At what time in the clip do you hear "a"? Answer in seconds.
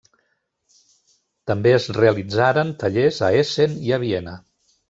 3.29-3.33, 3.99-4.05